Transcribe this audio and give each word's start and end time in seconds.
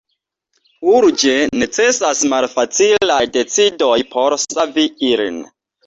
Urĝe 0.93 1.35
necesas 1.65 2.25
malfacilaj 2.33 3.21
decidoj 3.39 3.95
por 4.19 4.41
savi 4.49 4.93
ilin. 5.15 5.43